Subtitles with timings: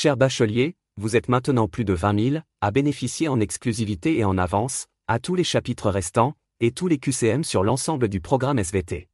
[0.00, 4.38] Cher bachelier, vous êtes maintenant plus de 20 000 à bénéficier en exclusivité et en
[4.38, 9.08] avance, à tous les chapitres restants, et tous les QCM sur l'ensemble du programme SVT.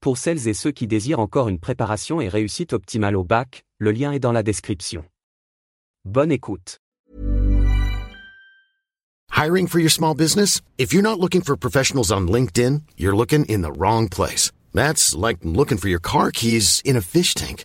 [0.00, 3.92] Pour celles et ceux qui désirent encore une préparation et réussite optimale au bac, le
[3.92, 5.04] lien est dans la description.
[6.04, 6.80] Bonne écoute.
[9.30, 10.60] Hiring for your small business?
[10.76, 14.50] If you're not looking for professionals on LinkedIn, you're looking in the wrong place.
[14.72, 17.64] That's like looking for your car keys in a fish tank.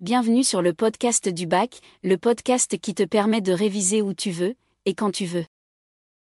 [0.00, 4.30] bienvenue sur le podcast du bac, le podcast qui te permet de réviser où tu
[4.30, 5.44] veux, et quand tu veux.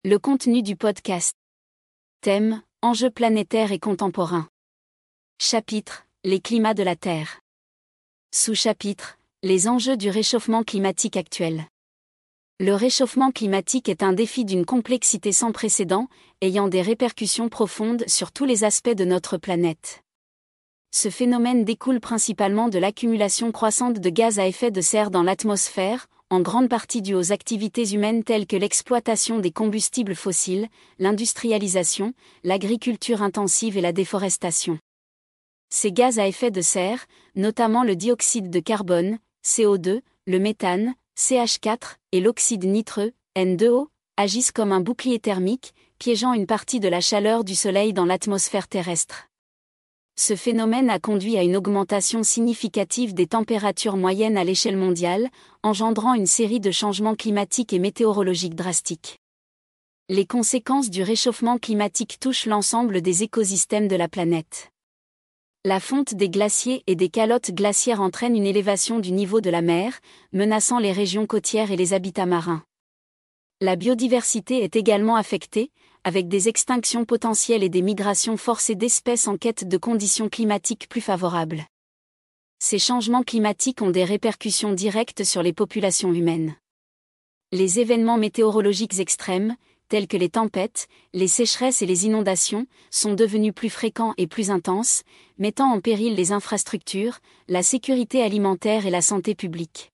[0.04, 1.34] Le contenu du podcast.
[2.20, 4.50] Thème, enjeux planétaires et contemporains.
[5.40, 7.40] Chapitre, les climats de la Terre.
[8.36, 11.64] Sous-chapitre, les enjeux du réchauffement climatique actuel.
[12.60, 16.10] Le réchauffement climatique est un défi d'une complexité sans précédent,
[16.42, 20.03] ayant des répercussions profondes sur tous les aspects de notre planète.
[20.96, 26.06] Ce phénomène découle principalement de l'accumulation croissante de gaz à effet de serre dans l'atmosphère,
[26.30, 30.68] en grande partie due aux activités humaines telles que l'exploitation des combustibles fossiles,
[31.00, 34.78] l'industrialisation, l'agriculture intensive et la déforestation.
[35.72, 41.96] Ces gaz à effet de serre, notamment le dioxyde de carbone, CO2, le méthane, CH4,
[42.12, 47.44] et l'oxyde nitreux, N2O, agissent comme un bouclier thermique, piégeant une partie de la chaleur
[47.44, 49.28] du Soleil dans l'atmosphère terrestre.
[50.16, 55.30] Ce phénomène a conduit à une augmentation significative des températures moyennes à l'échelle mondiale,
[55.64, 59.20] engendrant une série de changements climatiques et météorologiques drastiques.
[60.10, 64.70] Les conséquences du réchauffement climatique touchent l'ensemble des écosystèmes de la planète.
[65.66, 69.62] La fonte des glaciers et des calottes glaciaires entraîne une élévation du niveau de la
[69.62, 70.00] mer,
[70.32, 72.64] menaçant les régions côtières et les habitats marins.
[73.62, 75.72] La biodiversité est également affectée,
[76.04, 81.02] avec des extinctions potentielles et des migrations forcées d'espèces en quête de conditions climatiques plus
[81.02, 81.66] favorables.
[82.60, 86.56] Ces changements climatiques ont des répercussions directes sur les populations humaines.
[87.52, 89.56] Les événements météorologiques extrêmes,
[89.88, 94.50] tels que les tempêtes, les sécheresses et les inondations, sont devenus plus fréquents et plus
[94.50, 95.04] intenses,
[95.38, 99.93] mettant en péril les infrastructures, la sécurité alimentaire et la santé publique.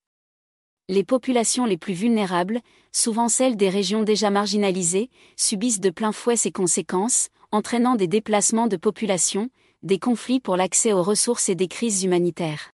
[0.92, 2.62] Les populations les plus vulnérables,
[2.92, 8.66] souvent celles des régions déjà marginalisées, subissent de plein fouet ces conséquences, entraînant des déplacements
[8.66, 9.52] de population,
[9.84, 12.72] des conflits pour l'accès aux ressources et des crises humanitaires.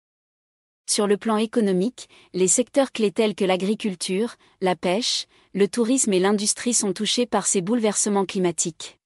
[0.89, 6.21] Sur le plan économique, les secteurs clés tels que l'agriculture, la pêche, le tourisme et
[6.21, 8.97] l'industrie sont touchés par ces bouleversements climatiques.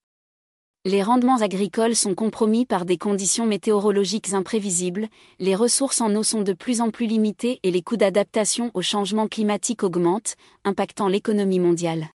[0.84, 5.08] Les rendements agricoles sont compromis par des conditions météorologiques imprévisibles,
[5.40, 8.80] les ressources en eau sont de plus en plus limitées et les coûts d'adaptation au
[8.80, 12.08] changement climatique augmentent, impactant l'économie mondiale.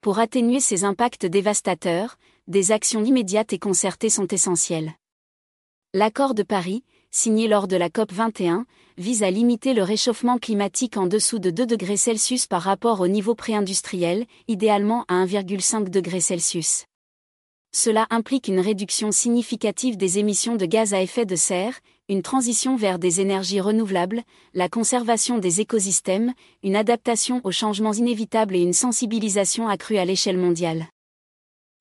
[0.00, 4.92] Pour atténuer ces impacts dévastateurs, des actions immédiates et concertées sont essentielles.
[5.94, 6.82] L'accord de Paris,
[7.12, 8.66] signé lors de la COP 21,
[8.96, 13.08] vise à limiter le réchauffement climatique en dessous de 2 degrés Celsius par rapport au
[13.08, 16.84] niveau pré-industriel, idéalement à 1,5 degrés Celsius.
[17.72, 22.76] Cela implique une réduction significative des émissions de gaz à effet de serre, une transition
[22.76, 24.22] vers des énergies renouvelables,
[24.54, 26.32] la conservation des écosystèmes,
[26.62, 30.86] une adaptation aux changements inévitables et une sensibilisation accrue à l'échelle mondiale.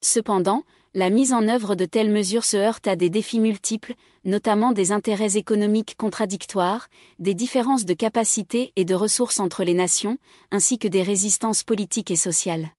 [0.03, 0.63] Cependant,
[0.93, 3.93] la mise en œuvre de telles mesures se heurte à des défis multiples,
[4.25, 6.87] notamment des intérêts économiques contradictoires,
[7.19, 10.17] des différences de capacités et de ressources entre les nations,
[10.51, 12.71] ainsi que des résistances politiques et sociales.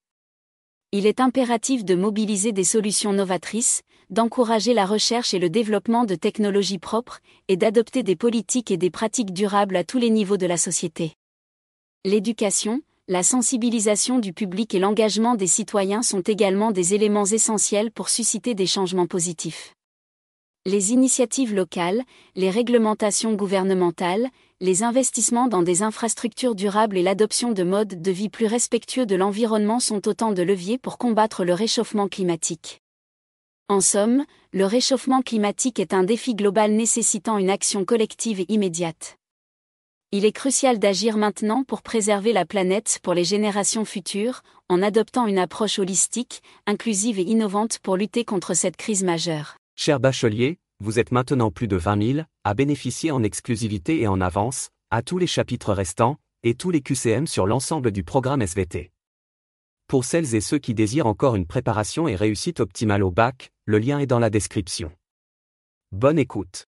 [0.90, 6.14] Il est impératif de mobiliser des solutions novatrices, d'encourager la recherche et le développement de
[6.14, 10.46] technologies propres, et d'adopter des politiques et des pratiques durables à tous les niveaux de
[10.46, 11.12] la société.
[12.06, 18.08] L'éducation, la sensibilisation du public et l'engagement des citoyens sont également des éléments essentiels pour
[18.08, 19.74] susciter des changements positifs.
[20.66, 22.02] Les initiatives locales,
[22.34, 24.28] les réglementations gouvernementales,
[24.60, 29.14] les investissements dans des infrastructures durables et l'adoption de modes de vie plus respectueux de
[29.14, 32.80] l'environnement sont autant de leviers pour combattre le réchauffement climatique.
[33.68, 39.18] En somme, le réchauffement climatique est un défi global nécessitant une action collective et immédiate.
[40.10, 45.26] Il est crucial d'agir maintenant pour préserver la planète pour les générations futures, en adoptant
[45.26, 49.57] une approche holistique, inclusive et innovante pour lutter contre cette crise majeure.
[49.80, 54.20] Cher bachelier, vous êtes maintenant plus de 20 000 à bénéficier en exclusivité et en
[54.20, 58.90] avance, à tous les chapitres restants, et tous les QCM sur l'ensemble du programme SVT.
[59.86, 63.78] Pour celles et ceux qui désirent encore une préparation et réussite optimale au bac, le
[63.78, 64.90] lien est dans la description.
[65.92, 66.66] Bonne écoute.